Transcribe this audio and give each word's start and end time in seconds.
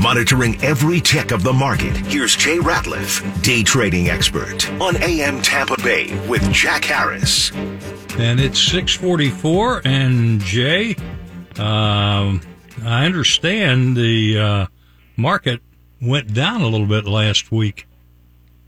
monitoring 0.00 0.62
every 0.62 1.00
tick 1.00 1.30
of 1.30 1.42
the 1.42 1.52
market. 1.52 1.96
Here's 1.96 2.36
Jay 2.36 2.58
Ratliff, 2.58 3.42
day 3.42 3.62
trading 3.62 4.08
expert 4.08 4.70
on 4.80 4.96
AM 5.02 5.42
Tampa 5.42 5.76
Bay 5.82 6.14
with 6.28 6.42
Jack 6.52 6.84
Harris. 6.84 7.52
And 8.18 8.40
it's 8.40 8.60
644 8.60 9.82
and 9.84 10.40
Jay, 10.40 10.96
um, 11.58 12.40
I 12.84 13.04
understand 13.06 13.96
the 13.96 14.38
uh, 14.38 14.66
market 15.16 15.60
went 16.00 16.34
down 16.34 16.62
a 16.62 16.68
little 16.68 16.86
bit 16.86 17.06
last 17.06 17.52
week. 17.52 17.86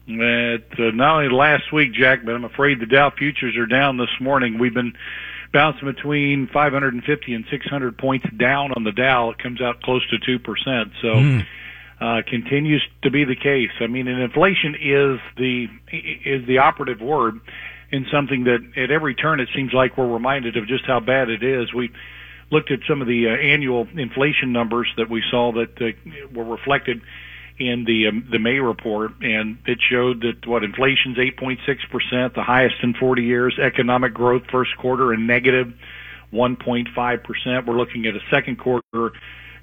At, 0.06 0.78
uh, 0.78 0.90
not 0.92 1.16
only 1.16 1.30
last 1.30 1.72
week, 1.72 1.92
Jack, 1.94 2.24
but 2.24 2.34
I'm 2.34 2.44
afraid 2.44 2.80
the 2.80 2.86
Dow 2.86 3.10
futures 3.10 3.56
are 3.56 3.66
down 3.66 3.96
this 3.96 4.10
morning. 4.20 4.58
We've 4.58 4.74
been 4.74 4.94
bouncing 5.54 5.86
between 5.86 6.48
550 6.52 7.32
and 7.32 7.44
600 7.48 7.96
points 7.96 8.26
down 8.36 8.72
on 8.76 8.82
the 8.84 8.92
Dow. 8.92 9.30
It 9.30 9.38
comes 9.38 9.62
out 9.62 9.80
close 9.82 10.02
to 10.10 10.18
2%. 10.18 10.90
So, 11.00 11.08
mm. 11.08 11.46
uh, 12.00 12.22
continues 12.28 12.86
to 13.02 13.10
be 13.10 13.24
the 13.24 13.36
case. 13.36 13.70
I 13.80 13.86
mean, 13.86 14.08
and 14.08 14.20
inflation 14.20 14.74
is 14.74 15.20
the, 15.38 15.68
is 15.92 16.46
the 16.46 16.58
operative 16.58 17.00
word 17.00 17.40
in 17.92 18.04
something 18.12 18.44
that 18.44 18.58
at 18.76 18.90
every 18.90 19.14
turn 19.14 19.38
it 19.38 19.48
seems 19.54 19.72
like 19.72 19.96
we're 19.96 20.12
reminded 20.12 20.56
of 20.56 20.66
just 20.66 20.84
how 20.84 20.98
bad 20.98 21.30
it 21.30 21.44
is. 21.44 21.72
We 21.72 21.90
looked 22.50 22.72
at 22.72 22.80
some 22.88 23.00
of 23.00 23.06
the 23.06 23.28
uh, 23.28 23.30
annual 23.30 23.86
inflation 23.94 24.52
numbers 24.52 24.92
that 24.96 25.08
we 25.08 25.22
saw 25.30 25.52
that 25.52 25.80
uh, 25.80 26.28
were 26.34 26.44
reflected 26.44 27.00
in 27.58 27.84
the 27.84 28.08
um, 28.08 28.26
the 28.30 28.38
May 28.38 28.58
report, 28.58 29.12
and 29.20 29.58
it 29.66 29.78
showed 29.90 30.22
that 30.22 30.46
what 30.46 30.64
inflation's 30.64 31.16
8.6 31.16 31.58
percent, 31.90 32.34
the 32.34 32.42
highest 32.42 32.76
in 32.82 32.94
40 32.94 33.22
years. 33.22 33.58
Economic 33.62 34.12
growth 34.14 34.42
first 34.50 34.76
quarter 34.76 35.12
a 35.12 35.18
negative 35.18 35.72
1.5 36.32 37.24
percent. 37.24 37.66
We're 37.66 37.76
looking 37.76 38.06
at 38.06 38.14
a 38.14 38.20
second 38.30 38.58
quarter 38.58 39.12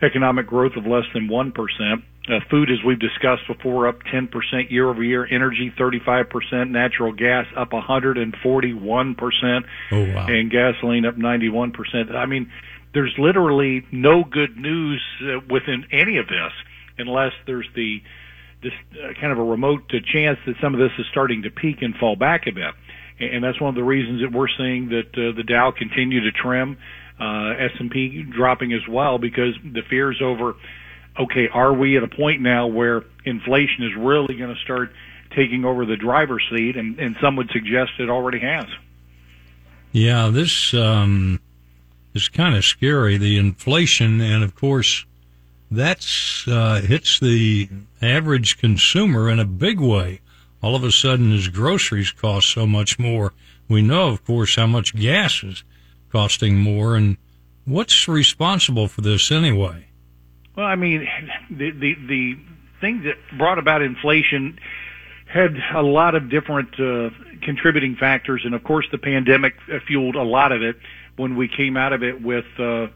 economic 0.02 0.48
growth 0.48 0.74
of 0.78 0.86
less 0.86 1.06
than 1.14 1.28
one 1.28 1.52
percent. 1.52 2.04
Uh, 2.30 2.40
food, 2.52 2.70
as 2.70 2.78
we've 2.86 3.00
discussed 3.00 3.42
before, 3.48 3.88
up 3.88 3.98
10% 4.04 4.70
year 4.70 4.88
over 4.88 5.04
year. 5.04 5.26
Energy, 5.26 5.74
35%. 5.76 6.70
Natural 6.70 7.12
gas 7.12 7.48
up 7.58 7.72
141%. 7.72 9.64
Oh, 9.92 10.14
wow. 10.14 10.28
And 10.28 10.52
gasoline 10.52 11.08
up 11.08 11.16
91%. 11.16 12.16
I 12.16 12.28
mean, 12.28 12.52
there's 12.94 13.16
literally 13.18 13.88
no 13.92 14.24
good 14.24 14.56
news 14.56 15.02
uh, 15.24 15.40
within 15.50 15.88
any 15.92 16.18
of 16.18 16.28
this 16.28 16.54
unless 16.98 17.34
there's 17.46 17.68
the 17.76 18.02
this 18.62 18.74
uh, 18.94 19.14
kind 19.20 19.32
of 19.32 19.40
a 19.40 19.44
remote 19.44 19.84
uh, 19.94 19.98
chance 20.06 20.38
that 20.46 20.56
some 20.62 20.74
of 20.74 20.80
this 20.80 20.92
is 21.00 21.06
starting 21.12 21.44
to 21.44 21.50
peak 21.50 21.82
and 21.82 21.96
fall 21.96 22.16
back 22.16 22.46
a 22.48 22.52
bit. 22.52 22.74
And 23.20 23.44
that's 23.44 23.60
one 23.60 23.70
of 23.70 23.76
the 23.76 23.84
reasons 23.84 24.22
that 24.22 24.32
we're 24.32 24.48
seeing 24.58 24.90
that 24.90 25.10
uh, 25.14 25.36
the 25.36 25.44
Dow 25.44 25.72
continue 25.72 26.22
to 26.22 26.32
trim, 26.32 26.78
uh, 27.20 27.54
S&P 27.76 28.24
dropping 28.24 28.74
as 28.74 28.88
well 28.90 29.20
because 29.20 29.54
the 29.64 29.82
fears 29.90 30.22
over, 30.24 30.56
okay, 31.20 31.48
are 31.48 31.74
we 31.74 31.98
at 31.98 32.04
a 32.04 32.08
point 32.08 32.42
now 32.42 32.68
where 32.68 33.04
inflation 33.26 33.84
is 33.84 33.92
really 33.96 34.36
going 34.36 34.54
to 34.54 34.62
start 34.62 34.92
taking 35.36 35.66
over 35.66 35.86
the 35.86 35.98
driver's 35.98 36.44
seat? 36.50 36.78
And, 36.78 37.00
and 37.00 37.16
some 37.22 37.36
would 37.36 37.52
suggest 37.52 37.92
it 38.00 38.10
already 38.10 38.40
has. 38.40 38.66
Yeah, 39.92 40.30
this 40.30 40.74
um, 40.74 41.40
is 42.14 42.28
kind 42.28 42.56
of 42.56 42.66
scary. 42.66 43.18
The 43.18 43.38
inflation, 43.38 44.20
and 44.22 44.44
of 44.44 44.56
course, 44.56 45.06
that's 45.72 46.46
uh, 46.48 46.82
hits 46.82 47.20
the 47.20 47.70
average 48.02 48.58
consumer 48.58 49.30
in 49.30 49.40
a 49.40 49.46
big 49.46 49.80
way. 49.80 50.20
All 50.62 50.76
of 50.76 50.84
a 50.84 50.92
sudden, 50.92 51.32
his 51.32 51.48
groceries 51.48 52.12
cost 52.12 52.50
so 52.50 52.68
much 52.68 53.00
more. 53.00 53.34
We 53.68 53.82
know, 53.82 54.10
of 54.10 54.24
course, 54.26 54.56
how 54.58 54.68
much 54.68 54.96
gas 54.96 55.44
is 55.44 55.64
costing 56.12 56.58
more, 56.58 56.96
and 56.96 57.18
what's 57.66 58.08
responsible 58.08 58.88
for 58.88 59.02
this 59.02 59.32
anyway? 59.32 59.88
Well, 60.56 60.66
I 60.66 60.76
mean, 60.76 61.08
the 61.50 61.72
the 61.72 61.96
the 62.08 62.38
thing 62.82 63.04
that 63.04 63.16
brought 63.38 63.58
about 63.58 63.82
inflation 63.82 64.60
had 65.26 65.56
a 65.74 65.82
lot 65.82 66.16
of 66.16 66.30
different 66.30 66.78
uh, 66.78 67.10
contributing 67.42 67.96
factors, 67.96 68.42
and 68.44 68.54
of 68.54 68.64
course, 68.64 68.86
the 68.92 68.98
pandemic 68.98 69.54
fueled 69.88 70.16
a 70.16 70.24
lot 70.24 70.52
of 70.52 70.62
it. 70.62 70.76
When 71.16 71.36
we 71.36 71.48
came 71.48 71.78
out 71.78 71.94
of 71.94 72.04
it 72.04 72.22
with 72.22 72.46
uh, 72.58 72.88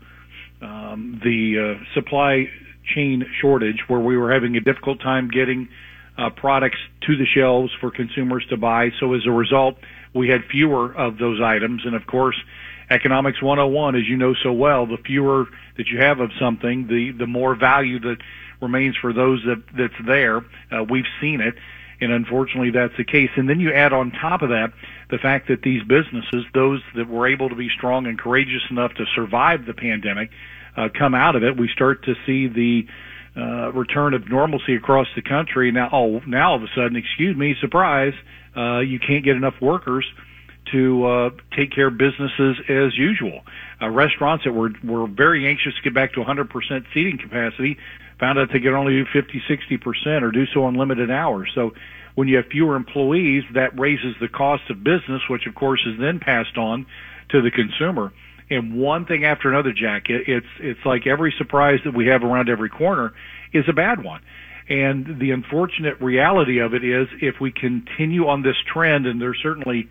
um, 0.61 1.19
the 1.23 1.77
uh, 1.77 1.93
supply 1.93 2.49
chain 2.93 3.25
shortage 3.41 3.83
where 3.87 3.99
we 3.99 4.15
were 4.17 4.31
having 4.31 4.55
a 4.55 4.61
difficult 4.61 4.99
time 4.99 5.29
getting 5.29 5.67
uh, 6.17 6.29
products 6.29 6.77
to 7.01 7.17
the 7.17 7.25
shelves 7.25 7.71
for 7.79 7.91
consumers 7.91 8.45
to 8.49 8.57
buy. 8.57 8.91
So 8.99 9.13
as 9.13 9.25
a 9.25 9.31
result, 9.31 9.77
we 10.13 10.29
had 10.29 10.45
fewer 10.49 10.93
of 10.95 11.17
those 11.17 11.41
items. 11.41 11.85
And 11.85 11.95
of 11.95 12.05
course, 12.07 12.37
economics 12.89 13.41
101, 13.41 13.95
as 13.95 14.07
you 14.07 14.17
know 14.17 14.33
so 14.33 14.53
well, 14.53 14.85
the 14.85 14.97
fewer 14.97 15.47
that 15.77 15.87
you 15.87 15.99
have 15.99 16.19
of 16.19 16.31
something, 16.39 16.87
the, 16.87 17.11
the 17.11 17.27
more 17.27 17.55
value 17.55 17.99
that 17.99 18.17
remains 18.61 18.95
for 18.95 19.11
those 19.11 19.43
that, 19.45 19.63
that's 19.77 20.05
there. 20.05 20.37
Uh, 20.71 20.83
we've 20.89 21.07
seen 21.19 21.41
it. 21.41 21.55
And 22.01 22.11
unfortunately, 22.11 22.71
that's 22.71 22.95
the 22.97 23.03
case. 23.03 23.29
And 23.35 23.49
then 23.49 23.59
you 23.59 23.71
add 23.71 23.93
on 23.93 24.11
top 24.11 24.41
of 24.41 24.49
that 24.49 24.73
the 25.09 25.17
fact 25.17 25.47
that 25.47 25.61
these 25.61 25.81
businesses, 25.83 26.45
those 26.53 26.81
that 26.95 27.07
were 27.07 27.27
able 27.27 27.49
to 27.49 27.55
be 27.55 27.69
strong 27.69 28.05
and 28.07 28.19
courageous 28.19 28.63
enough 28.69 28.93
to 28.95 29.05
survive 29.15 29.65
the 29.65 29.73
pandemic, 29.73 30.29
uh, 30.75 30.89
come 30.97 31.15
out 31.15 31.35
of 31.35 31.43
it, 31.43 31.57
we 31.57 31.69
start 31.69 32.03
to 32.03 32.15
see 32.25 32.47
the 32.47 32.87
uh, 33.37 33.71
return 33.71 34.13
of 34.13 34.29
normalcy 34.29 34.75
across 34.75 35.07
the 35.15 35.21
country. 35.21 35.71
Now, 35.71 35.89
oh, 35.91 36.21
now 36.27 36.51
all 36.51 36.57
of 36.57 36.63
a 36.63 36.67
sudden, 36.75 36.95
excuse 36.95 37.35
me, 37.35 37.55
surprise, 37.59 38.13
uh, 38.55 38.79
you 38.79 38.99
can't 38.99 39.23
get 39.23 39.35
enough 39.35 39.55
workers 39.61 40.05
to 40.71 41.05
uh, 41.05 41.29
take 41.55 41.71
care 41.71 41.87
of 41.87 41.97
businesses 41.97 42.57
as 42.69 42.97
usual. 42.97 43.41
Uh, 43.81 43.89
restaurants 43.89 44.43
that 44.45 44.53
were 44.53 44.71
were 44.83 45.07
very 45.07 45.47
anxious 45.47 45.73
to 45.75 45.81
get 45.81 45.93
back 45.93 46.13
to 46.13 46.19
100% 46.21 46.85
seating 46.93 47.17
capacity 47.17 47.77
found 48.19 48.39
out 48.39 48.47
they 48.53 48.59
could 48.59 48.73
only 48.73 48.93
do 48.93 49.05
50, 49.11 49.41
60% 49.49 50.21
or 50.21 50.31
do 50.31 50.45
so 50.53 50.63
on 50.63 50.75
limited 50.75 51.11
hours. 51.11 51.51
So 51.53 51.73
when 52.15 52.29
you 52.29 52.37
have 52.37 52.45
fewer 52.47 52.77
employees, 52.77 53.43
that 53.53 53.77
raises 53.77 54.15
the 54.21 54.29
cost 54.29 54.69
of 54.69 54.83
business, 54.83 55.21
which 55.29 55.45
of 55.47 55.55
course 55.55 55.85
is 55.85 55.99
then 55.99 56.19
passed 56.19 56.57
on 56.57 56.85
to 57.29 57.41
the 57.41 57.51
consumer 57.51 58.13
and 58.49 58.75
one 58.75 59.05
thing 59.05 59.25
after 59.25 59.49
another, 59.49 59.73
Jack. 59.73 60.09
It, 60.09 60.27
it's 60.27 60.47
it's 60.59 60.85
like 60.85 61.07
every 61.07 61.33
surprise 61.37 61.79
that 61.85 61.93
we 61.93 62.07
have 62.07 62.23
around 62.23 62.49
every 62.49 62.69
corner 62.69 63.13
is 63.53 63.65
a 63.67 63.73
bad 63.73 64.03
one. 64.03 64.21
And 64.67 65.19
the 65.19 65.31
unfortunate 65.31 66.01
reality 66.01 66.59
of 66.59 66.73
it 66.73 66.83
is, 66.83 67.07
if 67.21 67.39
we 67.39 67.51
continue 67.51 68.27
on 68.27 68.41
this 68.41 68.55
trend, 68.71 69.05
and 69.05 69.21
there's 69.21 69.39
certainly 69.41 69.87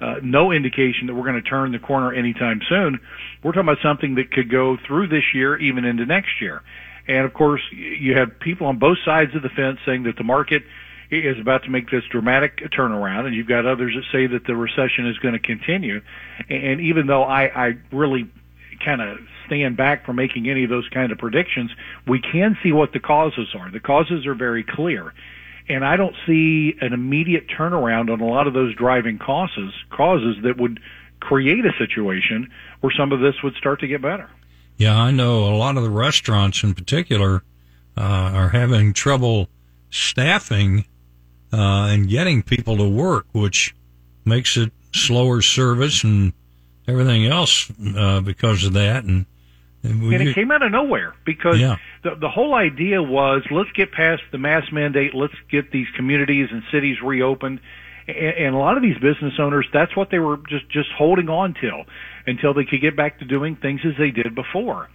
uh, 0.00 0.16
no 0.22 0.52
indication 0.52 1.06
that 1.06 1.14
we're 1.14 1.22
going 1.30 1.42
to 1.42 1.48
turn 1.48 1.72
the 1.72 1.78
corner 1.78 2.12
anytime 2.12 2.60
soon, 2.68 3.00
we're 3.42 3.52
talking 3.52 3.68
about 3.68 3.82
something 3.82 4.16
that 4.16 4.30
could 4.30 4.50
go 4.50 4.76
through 4.86 5.08
this 5.08 5.34
year, 5.34 5.56
even 5.56 5.84
into 5.84 6.06
next 6.06 6.40
year. 6.40 6.62
And 7.06 7.24
of 7.24 7.34
course, 7.34 7.60
you 7.72 8.16
have 8.16 8.38
people 8.40 8.66
on 8.66 8.78
both 8.78 8.98
sides 9.04 9.34
of 9.34 9.42
the 9.42 9.50
fence 9.50 9.78
saying 9.84 10.04
that 10.04 10.16
the 10.16 10.24
market 10.24 10.62
is 11.10 11.38
about 11.38 11.64
to 11.64 11.70
make 11.70 11.90
this 11.90 12.02
dramatic 12.10 12.58
turnaround, 12.70 13.26
and 13.26 13.34
you've 13.34 13.46
got 13.46 13.66
others 13.66 13.94
that 13.94 14.04
say 14.10 14.26
that 14.26 14.46
the 14.46 14.56
recession 14.56 15.06
is 15.06 15.18
going 15.18 15.34
to 15.34 15.40
continue. 15.40 16.00
And 16.48 16.80
even 16.80 17.06
though 17.06 17.22
I, 17.22 17.44
I 17.44 17.72
really 17.92 18.30
kind 18.84 19.00
of 19.00 19.18
stand 19.46 19.76
back 19.76 20.06
from 20.06 20.16
making 20.16 20.48
any 20.48 20.64
of 20.64 20.70
those 20.70 20.88
kind 20.88 21.12
of 21.12 21.18
predictions, 21.18 21.70
we 22.06 22.20
can 22.20 22.56
see 22.62 22.72
what 22.72 22.92
the 22.92 23.00
causes 23.00 23.54
are. 23.58 23.70
The 23.70 23.80
causes 23.80 24.26
are 24.26 24.34
very 24.34 24.64
clear. 24.64 25.12
And 25.68 25.84
I 25.84 25.96
don't 25.96 26.14
see 26.26 26.74
an 26.80 26.92
immediate 26.92 27.48
turnaround 27.48 28.12
on 28.12 28.20
a 28.20 28.26
lot 28.26 28.46
of 28.46 28.54
those 28.54 28.74
driving 28.74 29.18
causes, 29.18 29.72
causes 29.90 30.36
that 30.42 30.58
would 30.58 30.78
create 31.20 31.64
a 31.64 31.72
situation 31.78 32.50
where 32.80 32.92
some 32.96 33.12
of 33.12 33.20
this 33.20 33.34
would 33.42 33.54
start 33.54 33.80
to 33.80 33.86
get 33.86 34.02
better. 34.02 34.28
Yeah, 34.76 34.96
I 34.96 35.10
know 35.10 35.44
a 35.44 35.56
lot 35.56 35.76
of 35.76 35.82
the 35.82 35.90
restaurants 35.90 36.62
in 36.62 36.74
particular 36.74 37.42
uh, 37.96 38.00
are 38.00 38.48
having 38.50 38.92
trouble 38.92 39.48
staffing 39.90 40.84
uh, 41.52 41.86
and 41.90 42.08
getting 42.08 42.42
people 42.42 42.76
to 42.76 42.88
work, 42.88 43.26
which 43.32 43.74
makes 44.24 44.56
it 44.56 44.72
slower 44.92 45.40
service 45.40 46.02
and 46.04 46.32
everything 46.88 47.26
else 47.26 47.70
uh, 47.96 48.20
because 48.20 48.64
of 48.64 48.72
that. 48.74 49.04
And 49.04 49.26
and, 49.84 50.02
and 50.02 50.28
it 50.28 50.34
came 50.34 50.50
out 50.50 50.62
of 50.62 50.72
nowhere 50.72 51.14
because 51.24 51.60
yeah. 51.60 51.76
the 52.02 52.14
the 52.14 52.28
whole 52.28 52.54
idea 52.54 53.02
was 53.02 53.42
let's 53.50 53.70
get 53.72 53.92
past 53.92 54.22
the 54.32 54.38
mask 54.38 54.72
mandate, 54.72 55.14
let's 55.14 55.34
get 55.50 55.70
these 55.70 55.86
communities 55.94 56.48
and 56.50 56.62
cities 56.72 57.00
reopened. 57.02 57.60
And, 58.08 58.16
and 58.16 58.54
a 58.54 58.58
lot 58.58 58.76
of 58.76 58.82
these 58.82 58.98
business 58.98 59.34
owners, 59.38 59.66
that's 59.72 59.94
what 59.96 60.10
they 60.10 60.18
were 60.18 60.38
just 60.48 60.68
just 60.70 60.90
holding 60.90 61.28
on 61.28 61.54
till 61.54 61.84
until 62.26 62.54
they 62.54 62.64
could 62.64 62.80
get 62.80 62.96
back 62.96 63.18
to 63.20 63.24
doing 63.24 63.56
things 63.56 63.80
as 63.84 63.92
they 63.98 64.10
did 64.10 64.34
before 64.34 64.88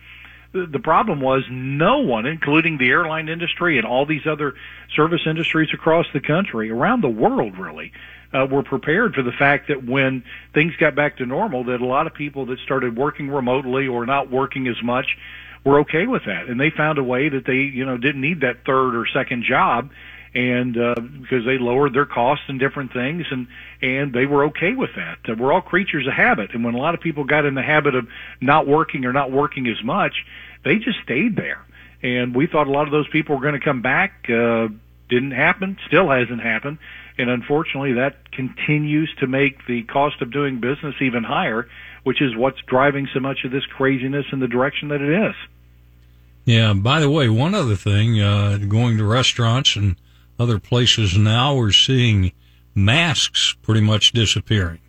the 0.51 0.79
problem 0.79 1.21
was 1.21 1.43
no 1.49 1.99
one, 1.99 2.25
including 2.25 2.77
the 2.77 2.89
airline 2.89 3.29
industry 3.29 3.77
and 3.77 3.85
all 3.85 4.05
these 4.05 4.25
other 4.25 4.55
service 4.95 5.21
industries 5.27 5.69
across 5.73 6.07
the 6.11 6.19
country, 6.19 6.71
around 6.71 7.01
the 7.01 7.09
world 7.09 7.57
really, 7.57 7.91
uh, 8.33 8.45
were 8.49 8.63
prepared 8.63 9.15
for 9.15 9.23
the 9.23 9.31
fact 9.31 9.67
that 9.69 9.83
when 9.83 10.23
things 10.53 10.75
got 10.75 10.95
back 10.95 11.17
to 11.17 11.25
normal, 11.25 11.63
that 11.65 11.81
a 11.81 11.85
lot 11.85 12.07
of 12.07 12.13
people 12.13 12.45
that 12.47 12.59
started 12.59 12.95
working 12.97 13.29
remotely 13.29 13.87
or 13.87 14.05
not 14.05 14.29
working 14.29 14.67
as 14.67 14.81
much 14.83 15.17
were 15.65 15.79
okay 15.79 16.07
with 16.07 16.23
that, 16.25 16.47
and 16.47 16.59
they 16.59 16.69
found 16.69 16.97
a 16.97 17.03
way 17.03 17.29
that 17.29 17.45
they, 17.45 17.55
you 17.55 17.85
know, 17.85 17.97
didn't 17.97 18.21
need 18.21 18.41
that 18.41 18.65
third 18.65 18.95
or 18.95 19.05
second 19.07 19.43
job, 19.43 19.89
and 20.33 20.77
uh, 20.77 20.95
because 20.95 21.43
they 21.45 21.57
lowered 21.57 21.93
their 21.93 22.05
costs 22.05 22.45
and 22.47 22.59
different 22.59 22.93
things, 22.93 23.25
and 23.31 23.47
and 23.81 24.13
they 24.13 24.25
were 24.25 24.45
okay 24.45 24.73
with 24.73 24.91
that. 24.95 25.17
Uh, 25.27 25.35
we're 25.35 25.51
all 25.51 25.61
creatures 25.61 26.05
of 26.07 26.13
habit, 26.13 26.53
and 26.53 26.63
when 26.63 26.75
a 26.75 26.77
lot 26.77 26.93
of 26.93 27.01
people 27.01 27.23
got 27.23 27.45
in 27.45 27.55
the 27.55 27.63
habit 27.63 27.95
of 27.95 28.07
not 28.39 28.67
working 28.67 29.05
or 29.05 29.11
not 29.11 29.31
working 29.31 29.67
as 29.67 29.83
much, 29.83 30.13
they 30.63 30.77
just 30.77 30.99
stayed 31.03 31.35
there. 31.35 31.65
and 32.03 32.33
we 32.35 32.47
thought 32.47 32.67
a 32.67 32.71
lot 32.71 32.85
of 32.85 32.91
those 32.91 33.07
people 33.09 33.35
were 33.35 33.41
going 33.41 33.59
to 33.59 33.65
come 33.65 33.81
back. 33.81 34.29
Uh, 34.29 34.67
didn't 35.09 35.31
happen. 35.31 35.77
Still 35.87 36.09
hasn't 36.09 36.41
happened. 36.41 36.77
And 37.19 37.29
unfortunately, 37.29 37.93
that 37.93 38.31
continues 38.31 39.13
to 39.19 39.27
make 39.27 39.65
the 39.67 39.83
cost 39.83 40.21
of 40.21 40.31
doing 40.31 40.59
business 40.59 40.95
even 41.01 41.23
higher, 41.23 41.67
which 42.03 42.21
is 42.21 42.35
what's 42.35 42.59
driving 42.65 43.07
so 43.13 43.19
much 43.19 43.39
of 43.43 43.51
this 43.51 43.65
craziness 43.65 44.25
in 44.31 44.39
the 44.39 44.47
direction 44.47 44.87
that 44.89 45.01
it 45.01 45.29
is. 45.29 45.35
Yeah. 46.45 46.73
By 46.73 47.01
the 47.01 47.09
way, 47.09 47.27
one 47.29 47.53
other 47.53 47.75
thing, 47.75 48.21
uh, 48.21 48.57
going 48.57 48.97
to 48.97 49.05
restaurants 49.05 49.75
and 49.75 49.97
other 50.39 50.59
places 50.59 51.17
now, 51.17 51.55
we're 51.55 51.71
seeing 51.71 52.31
masks 52.73 53.55
pretty 53.61 53.81
much 53.81 54.13
disappearing. 54.13 54.79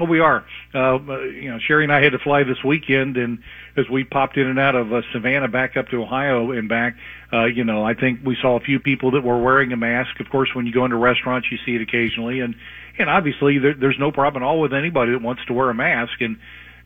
Oh, 0.00 0.06
we 0.06 0.18
are. 0.18 0.44
Uh, 0.74 0.98
you 1.22 1.50
know, 1.50 1.58
Sherry 1.60 1.84
and 1.84 1.92
I 1.92 2.02
had 2.02 2.12
to 2.12 2.18
fly 2.18 2.42
this 2.42 2.62
weekend, 2.64 3.16
and 3.16 3.38
as 3.76 3.88
we 3.88 4.02
popped 4.02 4.36
in 4.36 4.46
and 4.48 4.58
out 4.58 4.74
of 4.74 4.92
uh, 4.92 5.02
Savannah 5.12 5.46
back 5.46 5.76
up 5.76 5.88
to 5.90 6.02
Ohio 6.02 6.50
and 6.50 6.68
back, 6.68 6.96
uh, 7.32 7.44
you 7.44 7.62
know, 7.62 7.84
I 7.84 7.94
think 7.94 8.18
we 8.24 8.36
saw 8.42 8.56
a 8.56 8.60
few 8.60 8.80
people 8.80 9.12
that 9.12 9.22
were 9.22 9.40
wearing 9.40 9.72
a 9.72 9.76
mask. 9.76 10.18
Of 10.18 10.28
course, 10.30 10.50
when 10.52 10.66
you 10.66 10.72
go 10.72 10.84
into 10.84 10.96
restaurants, 10.96 11.46
you 11.52 11.58
see 11.64 11.76
it 11.76 11.80
occasionally, 11.80 12.40
and 12.40 12.56
and 12.98 13.08
obviously 13.08 13.58
there, 13.58 13.74
there's 13.74 13.98
no 13.98 14.10
problem 14.10 14.42
at 14.42 14.46
all 14.46 14.60
with 14.60 14.74
anybody 14.74 15.12
that 15.12 15.22
wants 15.22 15.44
to 15.46 15.52
wear 15.52 15.70
a 15.70 15.74
mask. 15.74 16.20
And 16.20 16.38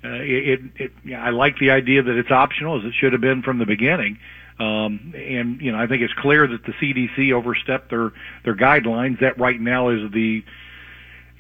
uh, 0.05 0.08
it, 0.20 0.60
it, 0.76 0.93
it 1.06 1.14
I 1.16 1.31
like 1.31 1.58
the 1.58 1.70
idea 1.70 2.02
that 2.02 2.14
it's 2.14 2.31
optional, 2.31 2.78
as 2.78 2.84
it 2.84 2.93
should 2.93 3.12
have 3.12 3.22
been 3.22 3.43
from 3.43 3.58
the 3.58 3.66
beginning. 3.66 4.19
Um, 4.58 5.14
and 5.16 5.62
you 5.62 5.72
know, 5.72 5.78
I 5.78 5.87
think 5.87 6.02
it's 6.02 6.14
clear 6.14 6.46
that 6.46 6.62
the 6.64 6.72
CDC 6.72 7.32
overstepped 7.32 7.88
their 7.88 8.12
their 8.44 8.55
guidelines. 8.55 9.20
That 9.20 9.38
right 9.38 9.58
now 9.58 9.88
is 9.88 10.10
the 10.12 10.44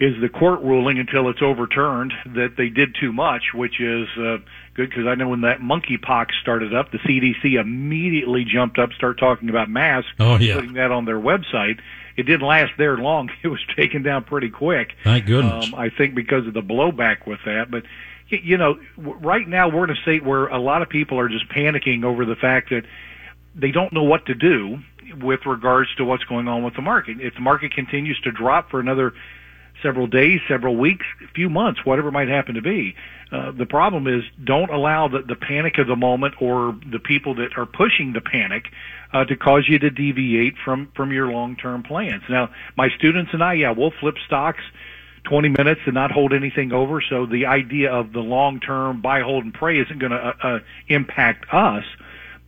is 0.00 0.14
the 0.20 0.28
court 0.28 0.60
ruling 0.62 0.98
until 0.98 1.28
it's 1.28 1.42
overturned 1.42 2.12
that 2.26 2.54
they 2.56 2.68
did 2.68 2.94
too 3.00 3.12
much, 3.12 3.52
which 3.52 3.80
is 3.80 4.06
uh, 4.16 4.38
good 4.74 4.90
because 4.90 5.06
I 5.06 5.16
know 5.16 5.28
when 5.28 5.40
that 5.40 5.58
monkeypox 5.60 6.28
started 6.40 6.72
up, 6.72 6.92
the 6.92 6.98
CDC 6.98 7.60
immediately 7.60 8.44
jumped 8.44 8.78
up, 8.78 8.92
start 8.92 9.18
talking 9.18 9.48
about 9.50 9.68
masks, 9.68 10.10
oh, 10.20 10.36
yeah. 10.36 10.54
putting 10.54 10.74
that 10.74 10.92
on 10.92 11.04
their 11.04 11.18
website. 11.18 11.80
It 12.16 12.24
didn't 12.24 12.46
last 12.46 12.72
there 12.78 12.96
long; 12.96 13.30
it 13.42 13.48
was 13.48 13.60
taken 13.76 14.02
down 14.02 14.24
pretty 14.24 14.50
quick. 14.50 14.92
Thank 15.02 15.26
goodness. 15.26 15.66
Um, 15.66 15.74
I 15.74 15.90
think 15.90 16.14
because 16.14 16.46
of 16.46 16.54
the 16.54 16.62
blowback 16.62 17.26
with 17.26 17.40
that, 17.44 17.70
but 17.70 17.82
you 18.28 18.56
know, 18.56 18.78
right 18.96 19.48
now 19.48 19.68
we're 19.68 19.84
in 19.84 19.90
a 19.90 20.00
state 20.02 20.22
where 20.22 20.46
a 20.48 20.58
lot 20.58 20.82
of 20.82 20.88
people 20.88 21.18
are 21.18 21.28
just 21.28 21.48
panicking 21.48 22.04
over 22.04 22.24
the 22.24 22.36
fact 22.36 22.70
that 22.70 22.82
they 23.54 23.70
don't 23.70 23.92
know 23.92 24.02
what 24.02 24.26
to 24.26 24.34
do 24.34 24.78
with 25.22 25.46
regards 25.46 25.94
to 25.96 26.04
what's 26.04 26.24
going 26.24 26.46
on 26.46 26.62
with 26.62 26.74
the 26.74 26.82
market. 26.82 27.20
If 27.20 27.34
the 27.34 27.40
market 27.40 27.72
continues 27.72 28.20
to 28.24 28.30
drop 28.30 28.70
for 28.70 28.80
another 28.80 29.14
several 29.82 30.06
days, 30.06 30.40
several 30.48 30.76
weeks, 30.76 31.06
a 31.22 31.32
few 31.34 31.48
months, 31.48 31.84
whatever 31.84 32.10
might 32.10 32.28
happen 32.28 32.54
to 32.54 32.62
be. 32.62 32.94
Uh, 33.30 33.52
the 33.52 33.66
problem 33.66 34.06
is 34.06 34.22
don't 34.42 34.70
allow 34.70 35.08
the, 35.08 35.20
the 35.22 35.36
panic 35.36 35.78
of 35.78 35.86
the 35.86 35.96
moment 35.96 36.34
or 36.40 36.76
the 36.90 36.98
people 36.98 37.34
that 37.34 37.56
are 37.56 37.66
pushing 37.66 38.12
the 38.12 38.20
panic 38.20 38.64
uh, 39.12 39.24
to 39.24 39.36
cause 39.36 39.68
you 39.68 39.78
to 39.78 39.90
deviate 39.90 40.54
from 40.64 40.90
from 40.94 41.12
your 41.12 41.28
long 41.28 41.56
term 41.56 41.82
plans. 41.82 42.22
Now, 42.28 42.50
my 42.76 42.88
students 42.96 43.30
and 43.32 43.42
I, 43.42 43.54
yeah, 43.54 43.72
we'll 43.72 43.92
flip 44.00 44.16
stocks. 44.26 44.62
20 45.24 45.48
minutes 45.50 45.80
and 45.84 45.94
not 45.94 46.10
hold 46.10 46.32
anything 46.32 46.72
over. 46.72 47.02
So 47.02 47.26
the 47.26 47.46
idea 47.46 47.92
of 47.92 48.12
the 48.12 48.20
long 48.20 48.60
term 48.60 49.02
buy, 49.02 49.20
hold, 49.20 49.44
and 49.44 49.52
pray 49.52 49.78
isn't 49.78 49.98
going 49.98 50.12
to 50.12 50.16
uh, 50.16 50.32
uh, 50.42 50.58
impact 50.86 51.52
us. 51.52 51.84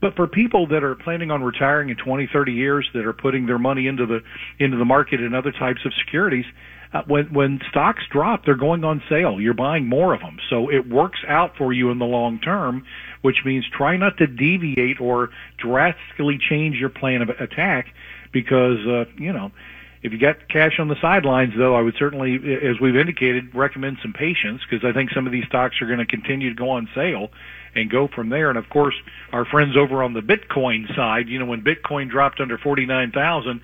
But 0.00 0.16
for 0.16 0.26
people 0.26 0.66
that 0.68 0.82
are 0.82 0.94
planning 0.94 1.30
on 1.30 1.42
retiring 1.42 1.90
in 1.90 1.96
20, 1.96 2.28
30 2.32 2.52
years, 2.52 2.88
that 2.94 3.04
are 3.04 3.12
putting 3.12 3.46
their 3.46 3.58
money 3.58 3.86
into 3.86 4.06
the 4.06 4.20
into 4.58 4.76
the 4.76 4.84
market 4.84 5.20
and 5.20 5.34
other 5.34 5.52
types 5.52 5.80
of 5.84 5.92
securities, 5.94 6.46
uh, 6.92 7.02
when 7.06 7.26
when 7.32 7.60
stocks 7.68 8.02
drop, 8.10 8.44
they're 8.44 8.54
going 8.56 8.82
on 8.82 9.02
sale. 9.08 9.40
You're 9.40 9.54
buying 9.54 9.86
more 9.86 10.14
of 10.14 10.20
them, 10.20 10.38
so 10.48 10.70
it 10.70 10.88
works 10.88 11.20
out 11.28 11.56
for 11.56 11.72
you 11.72 11.90
in 11.90 11.98
the 11.98 12.06
long 12.06 12.40
term. 12.40 12.84
Which 13.22 13.44
means 13.44 13.66
try 13.76 13.98
not 13.98 14.16
to 14.16 14.26
deviate 14.26 15.00
or 15.00 15.28
drastically 15.58 16.38
change 16.38 16.76
your 16.76 16.88
plan 16.88 17.20
of 17.20 17.28
attack, 17.28 17.88
because 18.32 18.78
uh, 18.86 19.04
you 19.16 19.32
know 19.32 19.52
if 20.02 20.12
you 20.12 20.18
got 20.18 20.48
cash 20.48 20.78
on 20.78 20.88
the 20.88 20.96
sidelines, 21.00 21.52
though, 21.56 21.74
I 21.74 21.82
would 21.82 21.94
certainly, 21.98 22.36
as 22.36 22.80
we've 22.80 22.96
indicated, 22.96 23.54
recommend 23.54 23.98
some 24.00 24.14
patience 24.14 24.62
because 24.68 24.84
I 24.84 24.92
think 24.92 25.10
some 25.10 25.26
of 25.26 25.32
these 25.32 25.44
stocks 25.44 25.82
are 25.82 25.86
going 25.86 25.98
to 25.98 26.06
continue 26.06 26.48
to 26.48 26.56
go 26.56 26.70
on 26.70 26.88
sale 26.94 27.28
and 27.74 27.90
go 27.90 28.08
from 28.08 28.30
there. 28.30 28.48
And 28.48 28.58
of 28.58 28.68
course, 28.70 28.94
our 29.32 29.44
friends 29.44 29.76
over 29.76 30.02
on 30.02 30.14
the 30.14 30.22
Bitcoin 30.22 30.94
side, 30.96 31.28
you 31.28 31.38
know, 31.38 31.44
when 31.44 31.62
Bitcoin 31.62 32.10
dropped 32.10 32.40
under 32.40 32.56
49,000, 32.56 33.60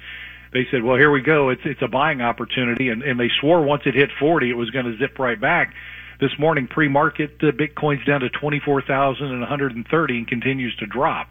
they 0.52 0.66
said, 0.70 0.82
well, 0.82 0.96
here 0.96 1.10
we 1.10 1.22
go. 1.22 1.48
It's, 1.48 1.62
it's 1.64 1.82
a 1.82 1.88
buying 1.88 2.20
opportunity. 2.20 2.90
And, 2.90 3.02
and 3.02 3.18
they 3.18 3.30
swore 3.40 3.62
once 3.62 3.82
it 3.86 3.94
hit 3.94 4.10
40, 4.18 4.50
it 4.50 4.54
was 4.54 4.70
going 4.70 4.86
to 4.86 4.96
zip 4.98 5.18
right 5.18 5.40
back. 5.40 5.74
This 6.20 6.38
morning, 6.38 6.66
pre-market, 6.66 7.36
uh, 7.42 7.52
Bitcoin's 7.52 8.04
down 8.06 8.20
to 8.20 8.30
24,130 8.30 10.18
and 10.18 10.28
continues 10.28 10.74
to 10.76 10.86
drop. 10.86 11.28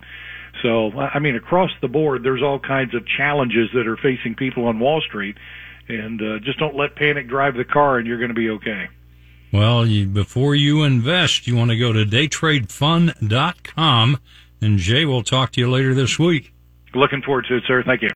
So, 0.62 0.92
I 0.94 1.20
mean, 1.20 1.36
across 1.36 1.72
the 1.82 1.88
board, 1.88 2.24
there's 2.24 2.42
all 2.42 2.60
kinds 2.60 2.96
of 2.96 3.06
challenges 3.06 3.70
that 3.74 3.88
are 3.88 3.98
facing 3.98 4.36
people 4.36 4.66
on 4.66 4.80
Wall 4.80 5.02
Street. 5.02 5.38
And 5.88 6.22
uh, 6.22 6.40
just 6.40 6.58
don't 6.58 6.76
let 6.76 6.96
panic 6.96 7.28
drive 7.28 7.56
the 7.56 7.64
car, 7.64 7.98
and 7.98 8.08
you're 8.08 8.18
going 8.18 8.30
to 8.30 8.36
be 8.36 8.50
okay. 8.50 8.88
Well, 9.52 9.86
you, 9.86 10.08
before 10.08 10.56
you 10.56 10.84
invest, 10.84 11.46
you 11.48 11.56
want 11.56 11.70
to 11.72 11.78
go 11.78 11.94
to 11.94 12.06
daytradefund.com, 12.06 14.20
and 14.62 14.80
Jay 14.80 15.06
will 15.06 15.24
talk 15.24 15.52
to 15.52 15.62
you 15.62 15.70
later 15.70 15.94
this 15.94 16.18
week. 16.18 16.52
Looking 16.94 17.22
forward 17.22 17.46
to 17.50 17.58
it, 17.58 17.64
sir. 17.68 17.84
Thank 17.84 18.02
you. 18.02 18.10